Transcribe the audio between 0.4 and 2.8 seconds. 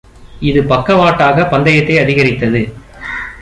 இது பக்கவாட்டாக பந்தயத்தை அதிகரித்தது